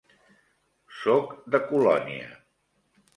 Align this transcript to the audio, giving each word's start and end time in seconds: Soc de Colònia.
Soc 1.01 1.35
de 1.55 1.59
Colònia. 1.67 2.31